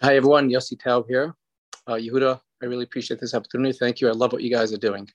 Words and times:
Hi, 0.00 0.14
everyone. 0.14 0.48
Yossi 0.48 0.80
Taub 0.80 1.08
here. 1.08 1.34
Uh, 1.88 1.94
Yehuda, 1.94 2.40
I 2.62 2.66
really 2.66 2.84
appreciate 2.84 3.18
this 3.18 3.34
opportunity. 3.34 3.76
Thank 3.76 4.00
you. 4.00 4.08
I 4.08 4.12
love 4.12 4.32
what 4.32 4.44
you 4.44 4.50
guys 4.50 4.72
are 4.72 4.78
doing. 4.78 5.08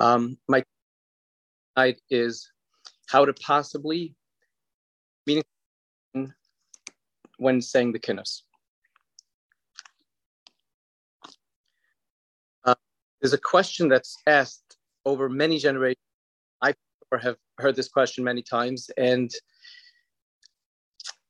Um, 0.00 0.36
my 0.48 0.64
tonight 1.76 2.00
is 2.10 2.50
how 3.06 3.24
to 3.24 3.32
possibly 3.34 4.16
mean 5.28 5.42
when 7.36 7.62
saying 7.62 7.92
the 7.92 8.00
kinnis. 8.00 8.42
Uh, 12.64 12.74
there's 13.22 13.32
a 13.32 13.38
question 13.38 13.88
that's 13.88 14.16
asked 14.26 14.76
over 15.06 15.28
many 15.28 15.56
generations. 15.56 16.02
I 16.60 16.74
have 17.22 17.36
heard 17.58 17.76
this 17.76 17.88
question 17.88 18.24
many 18.24 18.42
times, 18.42 18.90
and 18.96 19.30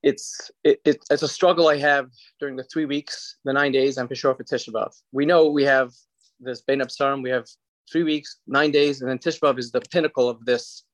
it's 0.03 0.51
it, 0.65 0.81
it, 0.85 1.05
it's 1.11 1.23
a 1.23 1.29
struggle 1.29 1.69
I 1.69 1.79
have 1.79 2.11
during 2.41 2.57
the 2.57 2.65
three 2.65 2.85
weeks, 2.85 3.37
the 3.45 3.53
nine 3.53 3.73
days. 3.73 3.99
I'm 3.99 4.09
for 4.09 4.15
sure 4.15 4.35
for 4.35 4.45
Tisha 4.45 4.71
B'av. 4.71 4.93
We 5.13 5.27
know 5.27 5.49
we 5.49 5.65
have 5.65 5.93
this 6.41 6.63
Bein 6.63 6.81
Absarim. 6.81 7.23
We 7.23 7.31
have 7.31 7.47
three 7.91 8.05
weeks, 8.05 8.39
nine 8.47 8.71
days, 8.71 9.01
and 9.01 9.11
then 9.11 9.19
Tisha 9.19 9.41
B'av 9.41 9.59
is 9.59 9.73
the 9.73 9.81
pinnacle 9.81 10.29
of 10.29 10.45
this 10.45 10.85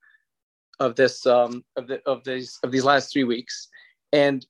of 0.81 0.97
this 0.97 1.27
um, 1.27 1.65
of 1.77 1.87
the 1.87 2.01
of 2.07 2.25
these 2.25 2.59
of 2.63 2.73
these 2.73 2.85
last 2.85 3.13
three 3.13 3.25
weeks. 3.25 3.69
And 4.13 4.45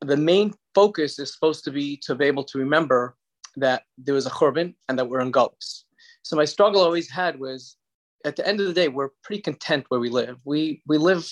the 0.00 0.16
main 0.16 0.54
focus 0.74 1.18
is 1.18 1.32
supposed 1.32 1.64
to 1.64 1.70
be 1.70 1.96
to 2.04 2.14
be 2.14 2.26
able 2.26 2.44
to 2.44 2.58
remember 2.58 3.16
that 3.56 3.82
there 3.98 4.14
was 4.14 4.26
a 4.26 4.30
churban 4.30 4.74
and 4.88 4.98
that 4.98 5.08
we're 5.08 5.20
in 5.20 5.30
Galus. 5.30 5.84
So 6.22 6.36
my 6.36 6.44
struggle 6.44 6.82
I 6.82 6.84
always 6.84 7.10
had 7.10 7.38
was 7.38 7.76
at 8.24 8.36
the 8.36 8.46
end 8.46 8.60
of 8.60 8.66
the 8.66 8.72
day, 8.72 8.88
we're 8.88 9.10
pretty 9.22 9.42
content 9.42 9.84
where 9.88 10.00
we 10.00 10.08
live. 10.08 10.38
We 10.44 10.82
we 10.86 10.98
live 10.98 11.30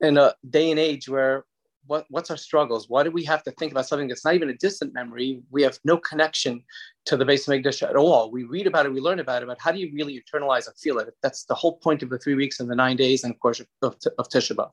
in 0.00 0.16
a 0.18 0.34
day 0.50 0.70
and 0.70 0.78
age 0.78 1.08
where 1.08 1.44
what, 1.86 2.06
what's 2.08 2.30
our 2.30 2.36
struggles? 2.36 2.88
Why 2.88 3.02
do 3.02 3.10
we 3.10 3.24
have 3.24 3.42
to 3.44 3.50
think 3.52 3.72
about 3.72 3.86
something 3.86 4.08
that's 4.08 4.24
not 4.24 4.34
even 4.34 4.50
a 4.50 4.54
distant 4.56 4.94
memory? 4.94 5.42
We 5.50 5.62
have 5.62 5.78
no 5.84 5.96
connection 5.96 6.62
to 7.06 7.16
the 7.16 7.24
base 7.24 7.46
of 7.46 7.54
English 7.54 7.82
at 7.82 7.96
all. 7.96 8.30
We 8.30 8.44
read 8.44 8.66
about 8.66 8.86
it, 8.86 8.92
we 8.92 9.00
learn 9.00 9.20
about 9.20 9.42
it, 9.42 9.46
but 9.46 9.60
how 9.60 9.72
do 9.72 9.78
you 9.78 9.90
really 9.94 10.22
internalize 10.22 10.66
and 10.66 10.76
feel 10.76 10.98
it? 10.98 11.14
That's 11.22 11.44
the 11.44 11.54
whole 11.54 11.76
point 11.78 12.02
of 12.02 12.10
the 12.10 12.18
three 12.18 12.34
weeks 12.34 12.60
and 12.60 12.70
the 12.70 12.74
nine 12.74 12.96
days, 12.96 13.24
and 13.24 13.34
of 13.34 13.40
course 13.40 13.60
of, 13.60 13.68
of 13.82 14.28
Tisha 14.28 14.56
B'av. 14.56 14.70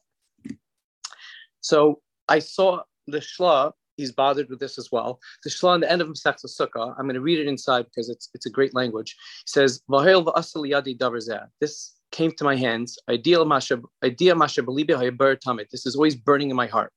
So 1.62 2.02
I 2.28 2.39
saw 2.39 2.82
the 3.08 3.20
Shla. 3.20 3.73
He's 3.98 4.12
bothered 4.12 4.50
with 4.50 4.59
this 4.59 4.80
as 4.80 4.89
well. 4.92 5.20
The 5.44 5.50
Shla 5.50 5.70
on 5.70 5.80
the 5.82 5.92
end 5.92 6.02
of 6.02 6.08
Masechta 6.08 6.45
Sukkah. 6.45 6.95
I'm 6.98 7.06
going 7.06 7.16
to 7.16 7.22
read 7.22 7.39
it 7.39 7.48
inside 7.48 7.86
because 7.86 8.09
it's 8.09 8.30
it's 8.34 8.45
a 8.45 8.50
great 8.50 8.73
language. 8.73 9.16
He 9.45 9.48
says, 9.48 9.82
This 11.59 11.94
came 12.12 12.32
to 12.32 12.44
my 12.44 12.56
hands. 12.56 12.98
Idea 13.09 13.45
Masha, 13.45 13.82
idea 14.04 14.36
Masha 14.36 14.64
This 15.72 15.86
is 15.86 15.95
always 15.95 16.16
burning 16.16 16.50
in 16.50 16.56
my 16.56 16.67
heart. 16.67 16.92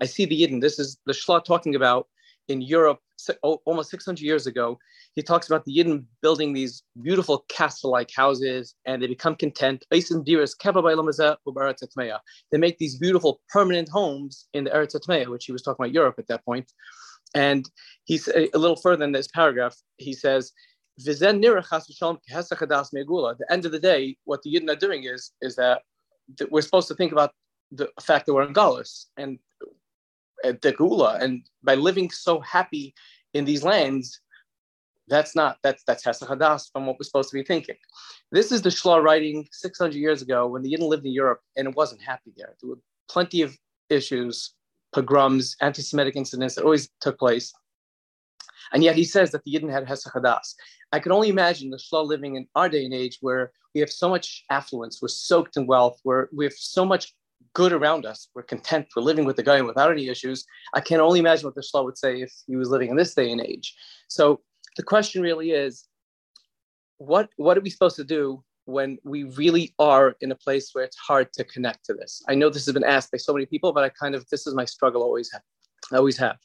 I 0.00 0.06
see 0.06 0.24
the 0.24 0.42
Yidden. 0.42 0.60
This 0.60 0.78
is 0.78 0.98
the 1.06 1.12
Shla 1.12 1.44
talking 1.44 1.74
about 1.74 2.08
in 2.48 2.60
Europe 2.60 2.98
almost 3.42 3.90
600 3.90 4.20
years 4.20 4.46
ago. 4.46 4.78
He 5.14 5.22
talks 5.22 5.46
about 5.46 5.64
the 5.64 5.76
Yidden 5.76 6.06
building 6.22 6.52
these 6.52 6.82
beautiful 7.00 7.44
castle-like 7.48 8.10
houses, 8.14 8.74
and 8.84 9.00
they 9.00 9.06
become 9.06 9.36
content. 9.36 9.84
They 9.90 10.00
make 12.58 12.78
these 12.78 12.96
beautiful 12.96 13.40
permanent 13.48 13.88
homes 13.88 14.48
in 14.54 14.64
the 14.64 14.70
Eretz 14.70 15.28
which 15.28 15.44
he 15.44 15.52
was 15.52 15.62
talking 15.62 15.84
about 15.84 15.94
Europe 15.94 16.18
at 16.18 16.26
that 16.28 16.44
point. 16.44 16.72
And 17.34 17.70
he's 18.04 18.28
a 18.28 18.50
little 18.54 18.76
further 18.76 19.04
in 19.04 19.12
this 19.12 19.28
paragraph. 19.28 19.76
He 19.98 20.12
says, 20.12 20.52
the 20.98 21.14
end 23.50 23.64
of 23.64 23.72
the 23.72 23.78
day, 23.80 24.16
what 24.24 24.42
the 24.42 24.52
Yidden 24.52 24.70
are 24.70 24.76
doing 24.76 25.04
is, 25.04 25.30
is 25.40 25.56
that 25.56 25.82
we're 26.50 26.62
supposed 26.62 26.88
to 26.88 26.94
think 26.94 27.12
about 27.12 27.32
the 27.70 27.88
fact 28.00 28.26
that 28.26 28.34
we're 28.34 28.42
in 28.42 28.52
Galus 28.52 29.06
and 29.16 29.38
uh, 30.44 30.52
the 30.60 30.72
Gula, 30.72 31.18
and 31.20 31.42
by 31.62 31.74
living 31.74 32.10
so 32.10 32.40
happy 32.40 32.94
in 33.34 33.44
these 33.44 33.62
lands, 33.62 34.20
that's 35.08 35.34
not 35.34 35.58
that's 35.62 35.82
that's 35.84 36.04
Hesach 36.04 36.70
from 36.72 36.86
what 36.86 36.96
we're 36.98 37.04
supposed 37.04 37.30
to 37.30 37.34
be 37.34 37.42
thinking. 37.42 37.76
This 38.30 38.52
is 38.52 38.62
the 38.62 38.70
Shla 38.70 39.02
writing 39.02 39.46
600 39.52 39.94
years 39.94 40.22
ago 40.22 40.46
when 40.46 40.62
the 40.62 40.72
Yidden 40.72 40.88
lived 40.88 41.06
in 41.06 41.12
Europe 41.12 41.40
and 41.56 41.68
it 41.68 41.76
wasn't 41.76 42.02
happy 42.02 42.32
there. 42.36 42.54
There 42.60 42.70
were 42.70 42.78
plenty 43.10 43.42
of 43.42 43.56
issues, 43.90 44.54
pogroms, 44.94 45.56
anti-Semitic 45.60 46.16
incidents 46.16 46.54
that 46.54 46.64
always 46.64 46.88
took 47.00 47.18
place. 47.18 47.52
And 48.72 48.82
yet 48.82 48.96
he 48.96 49.04
says 49.04 49.30
that 49.32 49.44
the 49.44 49.52
Yidden 49.52 49.70
had 49.70 49.86
Hesach 49.86 50.12
I 50.92 51.00
can 51.00 51.12
only 51.12 51.30
imagine 51.30 51.70
the 51.70 51.78
Shla 51.78 52.06
living 52.06 52.36
in 52.36 52.46
our 52.54 52.68
day 52.68 52.84
and 52.84 52.92
age 52.92 53.18
where 53.20 53.52
we 53.74 53.80
have 53.80 53.90
so 53.90 54.08
much 54.08 54.44
affluence, 54.50 55.00
we're 55.00 55.08
soaked 55.08 55.56
in 55.56 55.66
wealth, 55.66 55.98
we're, 56.04 56.28
we 56.32 56.44
have 56.44 56.52
so 56.52 56.84
much 56.84 57.14
good 57.54 57.72
around 57.72 58.04
us, 58.06 58.28
we're 58.34 58.42
content, 58.42 58.86
we're 58.94 59.02
living 59.02 59.24
with 59.24 59.36
the 59.36 59.42
guy 59.42 59.60
without 59.62 59.90
any 59.90 60.08
issues. 60.08 60.44
I 60.74 60.80
can 60.80 61.00
only 61.00 61.18
imagine 61.18 61.46
what 61.46 61.54
the 61.54 61.62
Shla 61.62 61.84
would 61.84 61.98
say 61.98 62.20
if 62.20 62.32
he 62.46 62.56
was 62.56 62.68
living 62.68 62.90
in 62.90 62.96
this 62.96 63.14
day 63.14 63.30
and 63.30 63.40
age. 63.40 63.74
So 64.08 64.40
the 64.76 64.82
question 64.82 65.22
really 65.22 65.52
is, 65.52 65.88
what, 66.98 67.30
what 67.36 67.56
are 67.56 67.62
we 67.62 67.70
supposed 67.70 67.96
to 67.96 68.04
do 68.04 68.44
when 68.66 68.96
we 69.02 69.24
really 69.24 69.74
are 69.78 70.14
in 70.20 70.30
a 70.30 70.36
place 70.36 70.70
where 70.72 70.84
it's 70.84 70.96
hard 70.96 71.32
to 71.32 71.44
connect 71.44 71.84
to 71.86 71.94
this? 71.94 72.22
I 72.28 72.34
know 72.34 72.48
this 72.48 72.66
has 72.66 72.74
been 72.74 72.84
asked 72.84 73.10
by 73.10 73.18
so 73.18 73.32
many 73.32 73.46
people, 73.46 73.72
but 73.72 73.82
I 73.82 73.88
kind 73.88 74.14
of, 74.14 74.28
this 74.30 74.46
is 74.46 74.54
my 74.54 74.66
struggle 74.66 75.02
always 75.02 75.32
have, 75.32 75.42
I 75.92 75.96
always 75.96 76.18
have. 76.18 76.36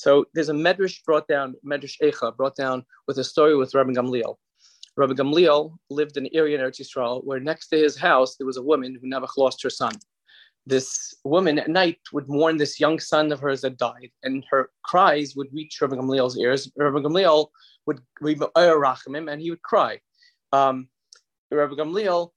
So 0.00 0.24
there's 0.32 0.48
a 0.48 0.54
medrash 0.54 1.04
brought 1.04 1.28
down, 1.28 1.56
medrash 1.62 2.00
Echa 2.02 2.34
brought 2.34 2.56
down 2.56 2.86
with 3.06 3.18
a 3.18 3.24
story 3.24 3.54
with 3.54 3.74
Rabbi 3.74 3.92
Gamliel. 3.92 4.36
Rabbi 4.96 5.12
Gamliel 5.12 5.76
lived 5.90 6.16
in 6.16 6.24
an 6.24 6.30
area 6.32 6.58
in 6.58 6.64
Eretz 6.64 6.80
Yisrael 6.80 7.22
where 7.22 7.38
next 7.38 7.68
to 7.68 7.76
his 7.76 7.98
house 7.98 8.36
there 8.36 8.46
was 8.46 8.56
a 8.56 8.62
woman 8.62 8.96
who 8.98 9.06
never 9.06 9.26
lost 9.36 9.62
her 9.62 9.68
son. 9.68 9.92
This 10.64 11.14
woman 11.22 11.58
at 11.58 11.68
night 11.68 11.98
would 12.14 12.30
mourn 12.30 12.56
this 12.56 12.80
young 12.80 12.98
son 12.98 13.30
of 13.30 13.40
hers 13.40 13.60
that 13.60 13.76
died, 13.76 14.10
and 14.22 14.42
her 14.50 14.70
cries 14.84 15.36
would 15.36 15.52
reach 15.52 15.78
Rabbi 15.82 15.96
Gamliel's 15.96 16.38
ears. 16.38 16.72
Rabbi 16.78 17.00
Gamliel 17.00 17.48
would 17.84 18.00
read 18.22 18.38
him 18.40 19.28
and 19.28 19.38
he 19.42 19.50
would 19.50 19.62
cry. 19.62 20.00
Um, 20.50 20.88
Rabbi 21.50 21.74
Gamliel 21.74 22.30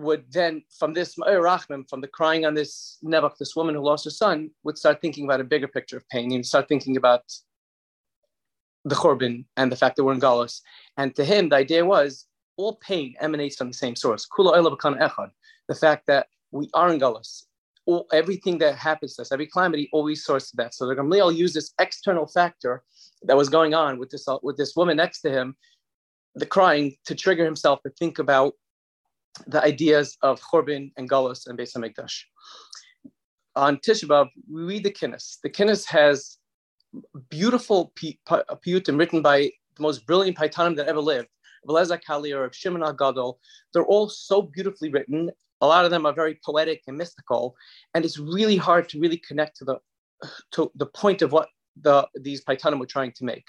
would 0.00 0.24
then, 0.30 0.62
from 0.78 0.92
this 0.94 1.16
oh, 1.18 1.40
Rachman, 1.40 1.88
from 1.88 2.00
the 2.00 2.08
crying 2.08 2.44
on 2.46 2.54
this 2.54 2.98
Nebuch, 3.04 3.36
this 3.38 3.54
woman 3.56 3.74
who 3.74 3.80
lost 3.80 4.04
her 4.04 4.10
son, 4.10 4.50
would 4.64 4.78
start 4.78 5.00
thinking 5.00 5.24
about 5.24 5.40
a 5.40 5.44
bigger 5.44 5.68
picture 5.68 5.96
of 5.96 6.08
pain. 6.08 6.30
He'd 6.30 6.46
start 6.46 6.68
thinking 6.68 6.96
about 6.96 7.22
the 8.84 8.94
Churban 8.94 9.44
and 9.56 9.70
the 9.70 9.76
fact 9.76 9.96
that 9.96 10.04
we're 10.04 10.14
in 10.14 10.20
Galus. 10.20 10.60
And 10.96 11.14
to 11.16 11.24
him, 11.24 11.48
the 11.48 11.56
idea 11.56 11.84
was 11.84 12.26
all 12.56 12.76
pain 12.76 13.14
emanates 13.20 13.56
from 13.56 13.68
the 13.68 13.74
same 13.74 13.96
source. 13.96 14.26
The 14.36 15.74
fact 15.78 16.06
that 16.06 16.26
we 16.50 16.68
are 16.74 16.92
in 16.92 16.98
Galus. 16.98 17.44
All, 17.86 18.06
everything 18.12 18.58
that 18.58 18.76
happens 18.76 19.16
to 19.16 19.22
us, 19.22 19.32
every 19.32 19.46
calamity, 19.46 19.88
always 19.92 20.24
sources 20.24 20.52
that. 20.52 20.74
So 20.74 20.86
the 20.86 20.94
Gamliel 20.94 21.34
used 21.34 21.54
this 21.54 21.72
external 21.78 22.26
factor 22.26 22.82
that 23.22 23.36
was 23.36 23.48
going 23.48 23.74
on 23.74 23.98
with 23.98 24.10
this 24.10 24.26
with 24.42 24.56
this 24.56 24.76
woman 24.76 24.96
next 24.96 25.22
to 25.22 25.30
him, 25.30 25.56
the 26.34 26.46
crying, 26.46 26.96
to 27.06 27.14
trigger 27.14 27.44
himself 27.44 27.82
to 27.82 27.90
think 27.90 28.18
about 28.18 28.54
the 29.46 29.62
ideas 29.62 30.16
of 30.22 30.40
Churban 30.40 30.92
and 30.96 31.08
Galus 31.08 31.46
and 31.46 31.58
Beis 31.58 31.76
Hamikdash. 31.76 32.22
On 33.56 33.76
Tisha 33.78 34.04
B'av, 34.04 34.28
we 34.50 34.62
read 34.62 34.84
the 34.84 34.90
Kinnis. 34.90 35.38
The 35.42 35.50
Kinnis 35.50 35.86
has 35.86 36.38
beautiful 37.28 37.92
uh, 38.28 38.42
piyutim 38.66 38.98
written 38.98 39.22
by 39.22 39.50
the 39.76 39.82
most 39.82 40.06
brilliant 40.06 40.36
paitanim 40.36 40.76
that 40.76 40.88
ever 40.88 41.00
lived. 41.00 41.28
Veleza 41.66 42.00
Kali 42.02 42.32
or 42.32 42.50
Shimon 42.52 42.82
Gadol. 42.96 43.38
They're 43.72 43.84
all 43.84 44.08
so 44.08 44.42
beautifully 44.42 44.90
written. 44.90 45.30
A 45.60 45.66
lot 45.66 45.84
of 45.84 45.90
them 45.90 46.06
are 46.06 46.12
very 46.12 46.40
poetic 46.44 46.82
and 46.86 46.96
mystical, 46.96 47.54
and 47.94 48.04
it's 48.04 48.18
really 48.18 48.56
hard 48.56 48.88
to 48.90 49.00
really 49.00 49.18
connect 49.18 49.58
to 49.58 49.64
the 49.64 49.78
to 50.52 50.70
the 50.74 50.86
point 50.86 51.22
of 51.22 51.32
what 51.32 51.48
the 51.82 52.08
these 52.14 52.42
paitanim 52.44 52.80
were 52.80 52.86
trying 52.86 53.12
to 53.12 53.24
make. 53.24 53.44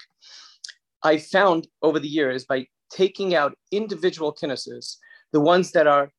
I 1.02 1.16
found 1.18 1.68
over 1.80 1.98
the 1.98 2.08
years 2.08 2.44
by 2.44 2.66
taking 2.90 3.34
out 3.34 3.56
individual 3.70 4.34
kinnises 4.34 4.96
the 5.32 5.40
ones 5.40 5.72
that 5.72 5.86
are 5.86 6.10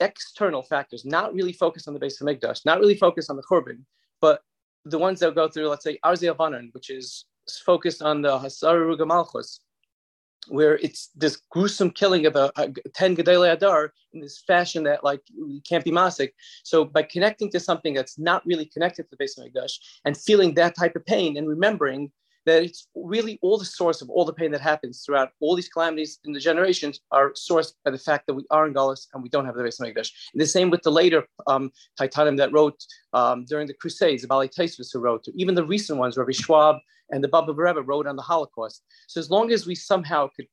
external 0.00 0.62
factors, 0.62 1.04
not 1.04 1.34
really 1.34 1.52
focused 1.52 1.88
on 1.88 1.94
the 1.94 2.00
Beis 2.00 2.20
Hamikdash, 2.22 2.64
not 2.64 2.80
really 2.80 2.96
focused 2.96 3.30
on 3.30 3.36
the 3.36 3.42
Churban, 3.42 3.84
but 4.20 4.42
the 4.84 4.98
ones 4.98 5.20
that 5.20 5.34
go 5.34 5.48
through, 5.48 5.68
let's 5.68 5.84
say, 5.84 5.98
Arzei 6.04 6.34
Halevanon, 6.34 6.72
which 6.72 6.90
is 6.90 7.24
focused 7.64 8.02
on 8.02 8.22
the 8.22 8.38
Hasaru 8.38 9.06
Malchus, 9.06 9.60
where 10.48 10.76
it's 10.76 11.10
this 11.14 11.42
gruesome 11.50 11.90
killing 11.90 12.26
of 12.26 12.36
a, 12.36 12.50
a 12.56 12.70
10 12.94 13.16
Gedele 13.16 13.52
Adar 13.52 13.92
in 14.12 14.20
this 14.20 14.42
fashion 14.46 14.84
that 14.84 15.04
like 15.04 15.20
can't 15.68 15.84
be 15.84 15.90
masik. 15.90 16.30
So 16.62 16.84
by 16.84 17.02
connecting 17.02 17.50
to 17.50 17.60
something 17.60 17.92
that's 17.92 18.18
not 18.18 18.44
really 18.46 18.66
connected 18.66 19.04
to 19.04 19.16
the 19.16 19.22
Beis 19.22 19.38
Hamikdash 19.38 19.72
and 20.04 20.16
feeling 20.16 20.54
that 20.54 20.74
type 20.74 20.96
of 20.96 21.04
pain 21.04 21.36
and 21.36 21.48
remembering 21.48 22.10
that 22.48 22.62
it's 22.62 22.88
really 22.94 23.38
all 23.42 23.58
the 23.58 23.64
source 23.64 24.02
of 24.02 24.10
all 24.10 24.24
the 24.24 24.32
pain 24.32 24.50
that 24.50 24.60
happens 24.60 25.02
throughout 25.04 25.30
all 25.40 25.54
these 25.54 25.68
calamities 25.68 26.18
in 26.24 26.32
the 26.32 26.40
generations 26.40 27.00
are 27.10 27.32
sourced 27.32 27.72
by 27.84 27.90
the 27.90 27.98
fact 27.98 28.26
that 28.26 28.34
we 28.34 28.44
are 28.50 28.66
in 28.66 28.74
Galus 28.74 29.06
and 29.12 29.22
we 29.22 29.28
don't 29.28 29.46
have 29.46 29.54
the 29.54 29.62
base 29.62 29.80
of. 29.80 29.86
And 30.32 30.40
the 30.40 30.46
same 30.46 30.70
with 30.70 30.82
the 30.82 30.90
later 30.90 31.26
um, 31.46 31.70
paitanim 32.00 32.36
that 32.38 32.52
wrote 32.52 32.80
um, 33.12 33.44
during 33.44 33.66
the 33.66 33.74
Crusades, 33.74 34.22
the 34.22 34.28
Baalei 34.28 34.50
Tosafos 34.52 34.90
who 34.92 35.00
wrote, 35.00 35.24
even 35.34 35.54
the 35.54 35.64
recent 35.64 35.98
ones, 35.98 36.16
Rabbi 36.16 36.32
Schwab 36.32 36.76
and 37.10 37.22
the 37.22 37.28
Bobover 37.28 37.66
Rebbe 37.66 37.82
wrote 37.82 38.06
on 38.06 38.16
the 38.16 38.22
Holocaust. 38.22 38.82
So 39.06 39.20
as 39.20 39.30
long 39.30 39.52
as 39.52 39.66
we 39.66 39.74
somehow 39.74 40.28
could 40.34 40.46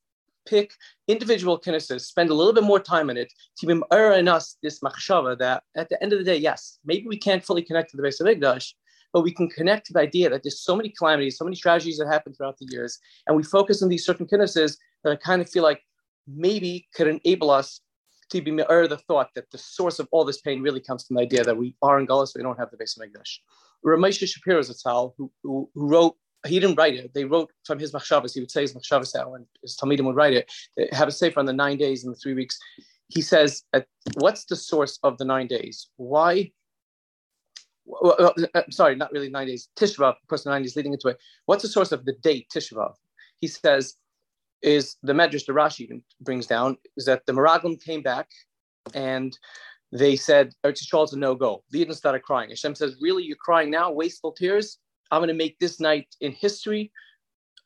pick 0.46 0.72
individual 1.08 1.60
kinnises, 1.60 2.02
spend 2.02 2.30
a 2.30 2.34
little 2.34 2.52
bit 2.52 2.62
more 2.62 2.80
time 2.80 3.10
on 3.10 3.16
it 3.16 3.32
to 3.58 3.66
be 3.66 3.72
in 3.72 4.28
us 4.28 4.56
this 4.62 4.80
machshava 4.80 5.36
that 5.38 5.62
at 5.76 5.88
the 5.88 6.00
end 6.02 6.12
of 6.12 6.18
the 6.18 6.24
day, 6.24 6.36
yes, 6.36 6.78
maybe 6.84 7.06
we 7.06 7.18
can't 7.18 7.44
fully 7.44 7.62
connect 7.62 7.90
to 7.90 7.96
the 7.96 8.02
Beis 8.02 8.20
Hamikdash, 8.20 8.72
but 9.16 9.22
we 9.22 9.32
can 9.32 9.48
connect 9.48 9.86
to 9.86 9.94
the 9.94 10.00
idea 10.00 10.28
that 10.28 10.42
there's 10.42 10.60
so 10.60 10.76
many 10.76 10.90
calamities, 10.90 11.38
so 11.38 11.44
many 11.46 11.56
tragedies 11.56 11.96
that 11.96 12.06
happen 12.06 12.34
throughout 12.34 12.58
the 12.58 12.68
years, 12.70 12.98
and 13.26 13.34
we 13.34 13.42
focus 13.42 13.82
on 13.82 13.88
these 13.88 14.04
certain 14.04 14.26
kinnises 14.26 14.76
that 15.02 15.10
I 15.10 15.16
kind 15.16 15.40
of 15.40 15.48
feel 15.48 15.62
like 15.62 15.80
maybe 16.28 16.86
could 16.94 17.06
enable 17.06 17.50
us 17.50 17.80
to 18.28 18.42
be 18.42 18.50
mer 18.50 18.86
the 18.86 18.98
thought 19.08 19.30
that 19.34 19.50
the 19.50 19.56
source 19.56 19.98
of 19.98 20.06
all 20.12 20.26
this 20.26 20.42
pain 20.42 20.60
really 20.60 20.80
comes 20.80 21.06
from 21.06 21.16
the 21.16 21.22
idea 21.22 21.42
that 21.44 21.56
we 21.56 21.74
are 21.80 21.98
in 21.98 22.06
Galus, 22.06 22.36
we 22.36 22.42
don't 22.42 22.58
have 22.58 22.70
the 22.70 22.76
Beis 22.76 22.98
Hamikdash. 22.98 23.38
Ramesha 23.86 24.28
Shapiro 24.28 24.60
Zatzal, 24.60 25.14
who, 25.16 25.32
who, 25.42 25.70
who 25.74 25.88
wrote 25.88 26.16
he 26.46 26.60
didn't 26.60 26.76
write 26.76 26.94
it. 26.94 27.14
They 27.14 27.24
wrote 27.24 27.50
from 27.64 27.78
his 27.78 27.92
machshavas. 27.92 28.34
He 28.34 28.40
would 28.40 28.50
say 28.50 28.60
his 28.60 28.74
machshavas 28.74 29.16
out, 29.16 29.32
and 29.32 29.46
his 29.62 29.78
talmidim 29.78 30.04
would 30.04 30.14
write 30.14 30.34
it. 30.34 30.52
They 30.76 30.90
have 30.92 31.08
a 31.08 31.10
sefer 31.10 31.40
on 31.40 31.46
the 31.46 31.54
nine 31.54 31.78
days 31.78 32.04
and 32.04 32.12
the 32.12 32.18
three 32.18 32.34
weeks. 32.34 32.58
He 33.08 33.22
says, 33.22 33.62
"What's 34.18 34.44
the 34.44 34.56
source 34.56 34.98
of 35.02 35.16
the 35.16 35.24
nine 35.24 35.46
days? 35.46 35.88
Why?" 35.96 36.52
Well, 37.86 38.34
uh, 38.54 38.62
sorry, 38.70 38.96
not 38.96 39.12
really 39.12 39.30
nine 39.30 39.46
days. 39.46 39.68
Tisha 39.78 39.98
B'av, 39.98 40.10
of 40.10 40.28
course, 40.28 40.44
the 40.44 40.50
nine 40.50 40.62
days 40.62 40.76
leading 40.76 40.92
into 40.92 41.08
it. 41.08 41.18
What's 41.46 41.62
the 41.62 41.68
source 41.68 41.92
of 41.92 42.04
the 42.04 42.14
date 42.22 42.48
Tisha 42.54 42.74
B'av? 42.74 42.94
He 43.40 43.46
says, 43.46 43.94
is 44.62 44.96
the 45.02 45.12
Medrash, 45.12 45.46
the 45.46 45.52
Rashi 45.52 46.02
brings 46.20 46.46
down, 46.46 46.76
is 46.96 47.04
that 47.04 47.24
the 47.26 47.32
Meraglim 47.32 47.82
came 47.82 48.02
back 48.02 48.28
and 48.94 49.38
they 49.92 50.16
said, 50.16 50.52
Eretz 50.64 50.82
Yisrael 50.82 51.04
is 51.04 51.12
a 51.12 51.18
no-go. 51.18 51.62
The 51.70 51.84
Yidden 51.84 51.94
started 51.94 52.22
crying. 52.22 52.50
Hashem 52.50 52.74
says, 52.74 52.96
really, 53.00 53.22
you're 53.22 53.36
crying 53.36 53.70
now, 53.70 53.92
wasteful 53.92 54.32
tears? 54.32 54.78
I'm 55.10 55.20
going 55.20 55.28
to 55.28 55.34
make 55.34 55.58
this 55.58 55.78
night 55.78 56.08
in 56.20 56.32
history 56.32 56.90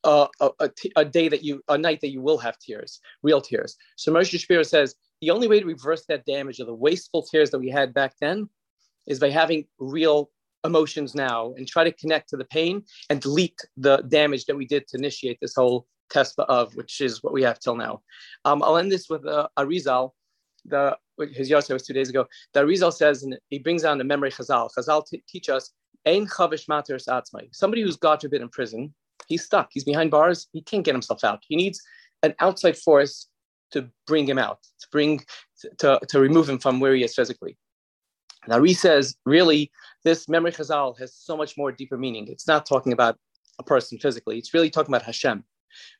uh, 0.05 0.27
a, 0.41 0.51
a, 0.61 0.71
a, 0.97 1.05
day 1.05 1.29
that 1.29 1.43
you, 1.43 1.63
a 1.69 1.79
night 1.79 2.01
that 2.03 2.11
you 2.11 2.21
will 2.21 2.39
have 2.39 2.59
tears, 2.59 3.01
real 3.23 3.41
tears. 3.41 3.77
So 3.97 4.13
Moshe 4.13 4.39
Shapiro 4.39 4.63
says 4.63 4.95
the 5.21 5.31
only 5.31 5.49
way 5.49 5.61
to 5.61 5.67
reverse 5.67 6.05
that 6.07 6.27
damage 6.27 6.61
of 6.61 6.67
the 6.67 6.75
wasteful 6.75 7.23
tears 7.23 7.51
that 7.51 7.59
we 7.59 7.71
had 7.71 7.95
back 7.95 8.15
then 8.21 8.49
is 9.11 9.19
by 9.19 9.29
having 9.29 9.67
real 9.79 10.31
emotions 10.65 11.15
now 11.15 11.53
and 11.57 11.67
try 11.67 11.83
to 11.85 11.93
connect 11.93 12.29
to 12.31 12.37
the 12.37 12.45
pain 12.45 12.83
and 13.09 13.21
delete 13.21 13.61
the 13.77 13.99
damage 14.09 14.45
that 14.47 14.57
we 14.57 14.67
did 14.67 14.87
to 14.89 14.97
initiate 14.97 15.39
this 15.41 15.55
whole 15.55 15.87
test 16.11 16.39
of, 16.39 16.75
which 16.77 17.01
is 17.01 17.23
what 17.23 17.33
we 17.33 17.43
have 17.43 17.59
till 17.59 17.77
now. 17.77 18.01
Um, 18.45 18.63
I'll 18.63 18.77
end 18.77 18.93
this 18.93 19.09
with 19.09 19.27
uh, 19.27 19.49
Arizal. 19.59 20.13
The 20.65 20.97
his 21.33 21.51
yahrzeit 21.51 21.73
was 21.73 21.87
two 21.87 21.93
days 21.93 22.09
ago. 22.09 22.27
The 22.55 22.61
Arizal 22.61 22.93
says, 22.93 23.23
and 23.23 23.37
he 23.51 23.59
brings 23.59 23.83
down 23.83 23.99
the 23.99 24.05
maamar 24.05 24.35
Chazal. 24.35 24.71
Chazal 24.77 25.07
t- 25.07 25.23
teach 25.29 25.49
us 25.51 25.73
Ein 26.07 26.27
chavish 26.27 26.67
mater 26.69 26.99
Somebody 27.53 27.83
who's 27.83 27.97
God 27.97 28.21
forbid 28.23 28.41
in 28.41 28.49
prison, 28.49 28.95
he's 29.29 29.45
stuck. 29.45 29.69
He's 29.73 29.85
behind 29.85 30.11
bars. 30.11 30.49
He 30.53 30.63
can't 30.63 30.85
get 30.85 30.95
himself 30.95 31.25
out. 31.25 31.43
He 31.47 31.57
needs 31.57 31.81
an 32.23 32.35
outside 32.41 32.77
force 32.77 33.29
to 33.73 33.89
bring 34.07 34.27
him 34.27 34.39
out, 34.39 34.59
to 34.81 34.87
bring 34.91 35.23
to, 35.79 36.01
to 36.09 36.21
remove 36.21 36.49
him 36.49 36.59
from 36.59 36.81
where 36.81 36.95
he 36.95 37.05
is 37.05 37.15
physically. 37.15 37.57
Now, 38.49 38.55
Ari 38.55 38.73
says, 38.75 39.17
really, 39.27 39.71
this 40.05 40.27
maamar 40.27 40.55
chazal 40.55 40.99
has 40.99 41.15
so 41.15 41.37
much 41.37 41.57
more 41.57 41.73
deeper 41.73 41.99
meaning. 41.99 42.27
It's 42.29 42.47
not 42.47 42.65
talking 42.65 42.93
about 42.93 43.19
a 43.59 43.63
person 43.63 43.99
physically. 43.99 44.39
It's 44.39 44.55
really 44.55 44.71
talking 44.71 44.93
about 44.93 45.03
Hashem. 45.05 45.45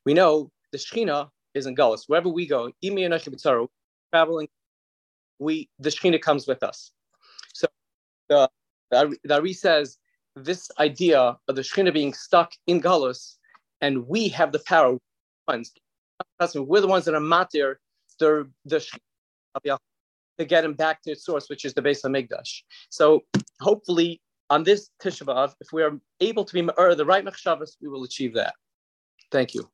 We 0.07 0.15
know 0.15 0.51
the 0.73 0.79
Shekhinah 0.79 1.29
is 1.55 1.67
in 1.67 1.75
Galus. 1.75 2.05
Wherever 2.07 2.29
we 2.29 2.47
go, 2.47 2.73
traveling, 4.13 4.49
we 5.39 5.69
the 5.79 5.91
Shekhinah 5.91 6.23
comes 6.23 6.47
with 6.47 6.63
us. 6.63 6.93
So 7.53 7.67
the 8.29 8.49
the, 8.91 9.19
Ari 9.31 9.53
says 9.53 9.99
this 10.35 10.71
idea 10.79 11.37
of 11.49 11.57
the 11.57 11.63
Shekhinah 11.63 11.93
being 11.93 12.15
stuck 12.15 12.53
in 12.67 12.81
Galus, 12.81 13.37
and 13.81 14.07
we 14.09 14.29
have 14.29 14.53
the 14.53 14.61
power. 14.61 14.99
We're 15.49 16.81
the 16.81 16.87
ones 16.87 17.05
that 17.05 17.15
are 17.15 17.21
matir 17.21 17.77
the 18.19 18.51
the 18.65 18.81
to 20.41 20.47
get 20.47 20.65
him 20.65 20.75
back 20.75 21.03
to 21.03 21.13
its 21.13 21.25
source, 21.25 21.49
which 21.49 21.65
is 21.65 21.75
the 21.75 21.83
Beis 21.83 22.03
Hamikdash. 22.05 22.63
So 22.91 23.25
hopefully 23.61 24.21
on 24.49 24.65
this 24.65 24.91
Tisha 25.03 25.25
B'av, 25.25 25.55
if 25.61 25.73
we 25.73 25.83
are 25.83 25.99
able 26.21 26.45
to 26.45 26.53
be 26.53 26.63
the 26.63 27.05
right 27.07 27.25
Mechshavas, 27.25 27.77
we 27.81 27.89
will 27.89 28.05
achieve 28.05 28.35
that. 28.35 28.55
Thank 29.31 29.55
you. 29.55 29.71